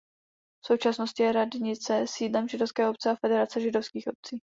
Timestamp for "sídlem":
2.07-2.47